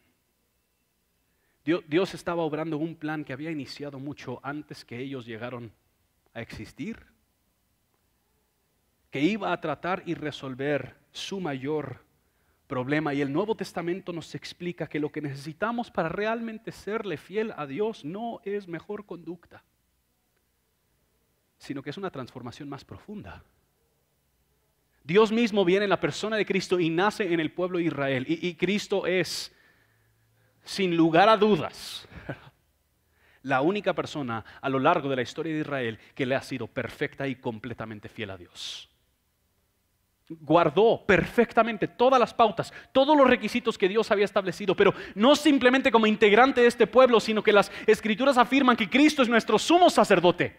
[1.63, 5.71] Dios estaba obrando un plan que había iniciado mucho antes que ellos llegaron
[6.33, 7.05] a existir,
[9.11, 12.03] que iba a tratar y resolver su mayor
[12.67, 13.13] problema.
[13.13, 17.65] Y el Nuevo Testamento nos explica que lo que necesitamos para realmente serle fiel a
[17.65, 19.63] Dios no es mejor conducta,
[21.57, 23.43] sino que es una transformación más profunda.
[25.03, 28.25] Dios mismo viene en la persona de Cristo y nace en el pueblo de Israel.
[28.27, 29.53] Y, Cristo es,
[30.63, 32.07] sin lugar a dudas,
[33.43, 36.67] la única persona a lo largo de la historia de Israel que le ha sido
[36.67, 38.92] perfecta y completamente fiel a Dios
[40.29, 45.91] guardó perfectamente todas las pautas, todos los requisitos que Dios había establecido, pero no simplemente
[45.91, 49.89] como integrante de este pueblo, sino que las escrituras afirman que Cristo es nuestro sumo
[49.89, 50.57] sacerdote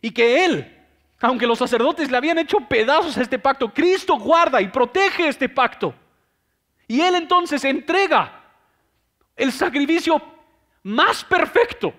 [0.00, 0.78] y que Él,
[1.20, 5.48] aunque los sacerdotes le habían hecho pedazos a este pacto, Cristo guarda y protege este
[5.48, 5.94] pacto.
[6.88, 8.42] Y Él entonces entrega
[9.36, 10.20] el sacrificio
[10.82, 11.92] más perfecto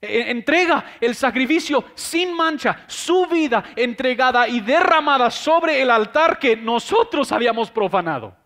[0.00, 7.30] entrega el sacrificio sin mancha, su vida entregada y derramada sobre el altar que nosotros
[7.32, 8.36] habíamos profanado.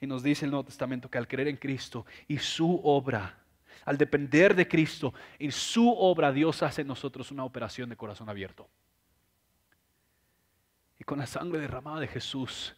[0.00, 3.38] Y nos dice el Nuevo Testamento que al creer en Cristo y su obra,
[3.84, 8.30] al depender de Cristo y su obra, Dios hace en nosotros una operación de corazón
[8.30, 8.66] abierto.
[10.98, 12.74] Y con la sangre derramada de Jesús,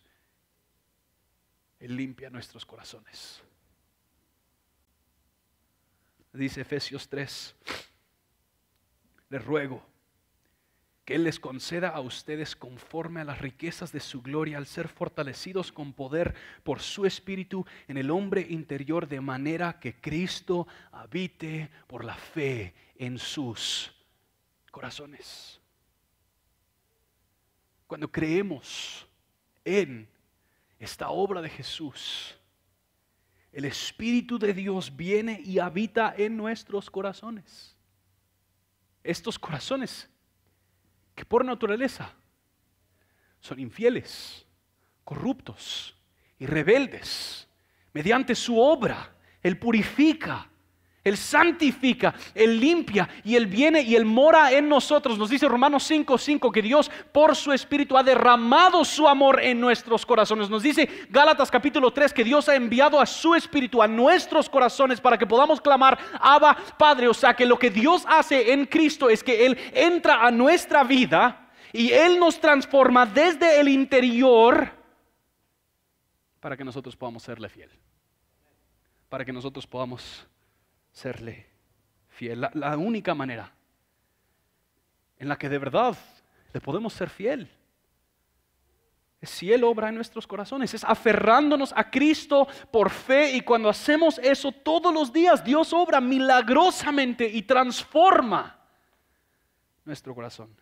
[1.79, 3.43] Él limpia nuestros corazones
[6.39, 7.55] dice Efesios 3,
[9.29, 9.85] les ruego
[11.05, 14.89] que Él les conceda a ustedes conforme a las riquezas de su gloria al ser
[14.89, 21.71] fortalecidos con poder por su espíritu en el hombre interior de manera que Cristo habite
[21.89, 23.93] por la fe en sus
[24.71, 25.61] corazones.
[27.89, 29.07] Cuando creemos
[29.65, 30.09] en
[30.79, 32.37] esta obra de Jesús,
[33.53, 37.77] el Espíritu de Dios viene y habita en nuestros corazones.
[39.05, 40.09] Estos corazones
[41.15, 42.15] que por naturaleza
[43.41, 44.47] son infieles,
[45.05, 45.95] corruptos
[46.39, 47.47] y rebeldes,
[47.93, 50.49] mediante su obra, Él purifica
[51.05, 55.19] él santifica, Él limpia y Él viene y Él mora en nosotros.
[55.19, 60.07] Nos dice Romanos 5:5 que Dios por su Espíritu ha derramado su amor en nuestros
[60.07, 60.49] corazones.
[60.49, 65.01] Nos dice Gálatas capítulo 3 que Dios ha enviado a su Espíritu a nuestros corazones
[65.01, 67.09] para que podamos clamar, Abba Padre.
[67.09, 70.85] O sea que lo que Dios hace en Cristo es que Él entra a nuestra
[70.85, 74.71] vida y Él nos transforma desde el interior
[76.39, 77.71] para que nosotros podamos serle fiel.
[79.09, 80.27] Para que nosotros podamos
[80.93, 81.47] serle
[82.09, 82.41] fiel.
[82.55, 83.53] La, única manera
[85.19, 85.97] en la que de verdad
[86.53, 87.51] le podemos ser fiel.
[89.21, 93.69] Es si Él obra en nuestros corazones, es aferrándonos a Cristo por fe y cuando
[93.69, 98.59] hacemos eso todos los días, Dios obra milagrosamente y transforma
[99.85, 100.55] nuestro corazón.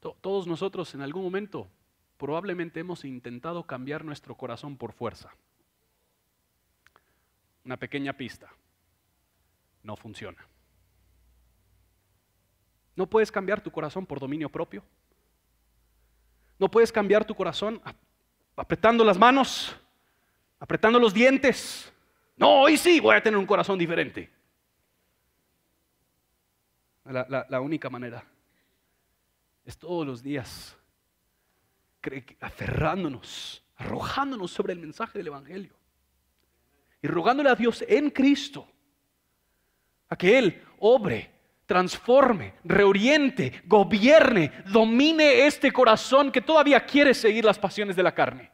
[0.00, 1.68] Todos nosotros en algún momento
[2.16, 5.30] probablemente hemos intentado cambiar nuestro corazón por fuerza.
[7.70, 8.52] Una pequeña pista.
[9.84, 10.44] No funciona.
[12.96, 14.82] No puedes cambiar tu corazón por dominio propio.
[16.58, 17.80] No puedes cambiar tu corazón
[18.56, 19.76] apretando las manos,
[20.58, 21.92] apretando los dientes.
[22.36, 24.28] No, hoy sí voy a tener un corazón diferente.
[27.04, 28.24] La, la única manera
[29.64, 30.76] es todos los días
[32.40, 35.79] aferrándonos, arrojándonos sobre el mensaje del Evangelio
[37.02, 38.66] y rogándole a Dios en Cristo
[40.08, 41.30] a que Él obre,
[41.66, 48.50] transforme, reoriente, gobierne, domine este corazón que todavía quiere seguir las pasiones de la carne,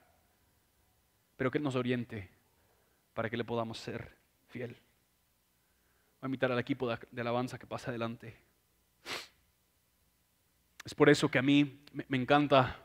[1.36, 2.30] pero que Él nos oriente
[3.14, 4.14] para que le podamos ser
[4.48, 4.70] fiel.
[6.20, 8.36] Voy a invitar al equipo de alabanza que pase adelante.
[10.84, 12.76] Es por eso que a mí me encanta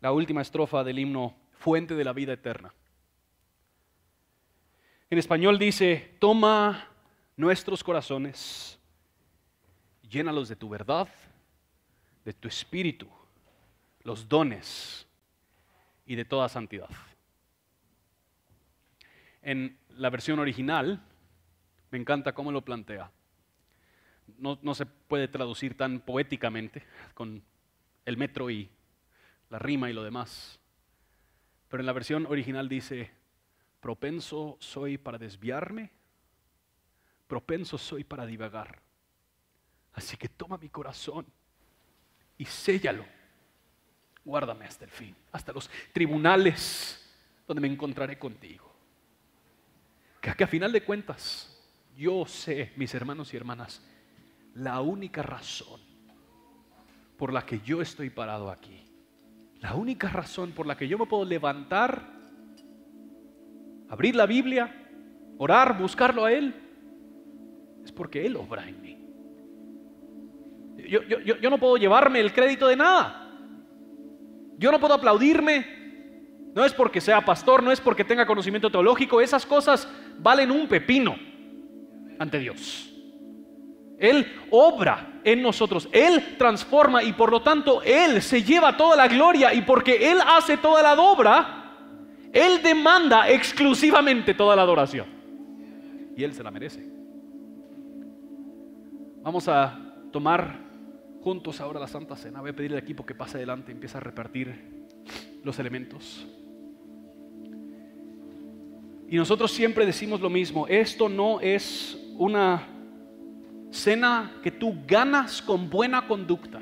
[0.00, 2.72] la última estrofa del himno Fuente de la vida eterna.
[5.10, 6.88] En español dice, toma
[7.36, 8.78] nuestros corazones,
[10.02, 11.08] llénalos de tu verdad,
[12.24, 13.08] de tu espíritu,
[14.02, 15.06] los dones
[16.04, 16.90] y de toda santidad.
[19.42, 21.02] En la versión original,
[21.90, 23.10] me encanta cómo lo plantea
[24.38, 26.82] no, se puede traducir tan poéticamente
[27.14, 27.42] con
[28.04, 28.68] el metro y
[29.50, 30.60] la rima y lo demás.
[31.68, 33.10] Pero en la versión original dice,
[33.80, 35.90] propenso soy para desviarme,
[37.26, 38.80] propenso soy para divagar.
[39.92, 41.26] Así que toma mi corazón
[42.36, 43.04] y séllalo.
[44.24, 47.04] Guárdame hasta el fin, hasta los tribunales
[47.46, 48.72] donde me encontraré contigo.
[50.20, 51.56] Que, que a final de cuentas,
[51.96, 53.82] yo sé, mis hermanos y hermanas,
[54.54, 55.80] la única razón
[57.16, 58.88] por la que yo estoy parado aquí,
[59.60, 62.17] la única razón por la que yo me puedo levantar,
[63.88, 64.74] abrir la Biblia,
[65.38, 66.54] orar, buscarlo a Él,
[67.84, 68.98] es porque Él obra en mí.
[70.88, 73.28] Yo, yo, no puedo llevarme el crédito de nada.
[74.56, 75.76] Yo no puedo aplaudirme.
[76.54, 79.20] No es porque sea pastor, no es porque tenga conocimiento teológico.
[79.20, 81.16] Esas cosas valen un pepino
[82.18, 82.88] ante Dios.
[83.98, 89.08] Él obra en nosotros, Él transforma y por lo tanto Él se lleva toda la
[89.08, 91.57] gloria y porque Él hace toda la obra,
[92.32, 95.06] Él demanda exclusivamente toda la adoración.
[96.16, 96.84] Y Él se la merece.
[99.22, 99.78] Vamos a
[100.12, 100.58] tomar
[101.22, 102.40] juntos ahora la Santa Cena.
[102.40, 104.86] Voy a pedir al equipo que pase adelante y empiece a repartir
[105.42, 106.26] los elementos.
[109.08, 112.66] Y nosotros siempre decimos lo mismo, esto no es una
[113.70, 116.60] cena que tú ganas con buena conducta,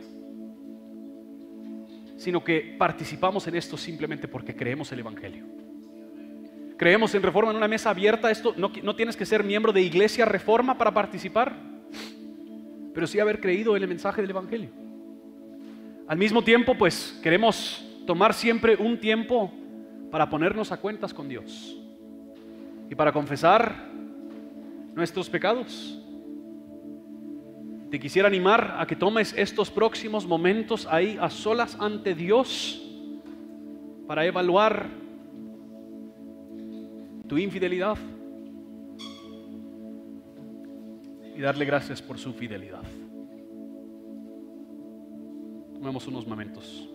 [2.17, 5.56] sino que participamos en esto simplemente porque creemos el Evangelio.
[6.77, 8.31] Creemos en Reforma en una mesa abierta.
[8.31, 11.55] Esto no, no tienes que ser miembro de Iglesia Reforma para participar,
[12.95, 14.71] pero sí haber creído en el mensaje del Evangelio.
[16.07, 19.53] Al mismo tiempo, pues queremos tomar siempre un tiempo
[20.11, 21.77] para ponernos a cuentas con Dios
[22.89, 23.75] y para confesar
[24.95, 26.01] nuestros pecados
[27.91, 32.83] te quisiera animar a que tomes estos próximos momentos ahí a solas ante Dios
[34.07, 34.89] para evaluar
[37.29, 37.97] tu infidelidad
[41.35, 42.83] y darle gracias por su fidelidad.
[45.75, 46.89] Tomemos unos momentos.